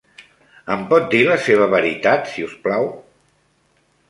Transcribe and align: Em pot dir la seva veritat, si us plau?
Em 0.75 0.85
pot 0.93 1.05
dir 1.11 1.19
la 1.27 1.37
seva 1.49 1.67
veritat, 1.75 2.27
si 2.33 2.47
us 2.47 2.57
plau? 2.65 2.91